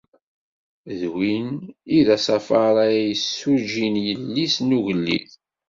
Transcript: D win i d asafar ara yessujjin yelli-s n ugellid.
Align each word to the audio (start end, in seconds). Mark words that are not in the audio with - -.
D 0.99 1.01
win 1.13 1.47
i 1.97 1.97
d 2.05 2.07
asafar 2.15 2.75
ara 2.83 2.85
yessujjin 3.07 3.95
yelli-s 4.07 4.55
n 4.61 4.75
ugellid. 4.77 5.31